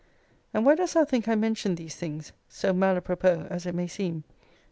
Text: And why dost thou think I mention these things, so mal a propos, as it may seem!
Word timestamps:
And 0.51 0.65
why 0.65 0.73
dost 0.73 0.95
thou 0.95 1.05
think 1.05 1.27
I 1.27 1.35
mention 1.35 1.75
these 1.75 1.95
things, 1.95 2.31
so 2.49 2.73
mal 2.73 2.97
a 2.97 3.01
propos, 3.01 3.45
as 3.51 3.67
it 3.67 3.75
may 3.75 3.85
seem! 3.85 4.23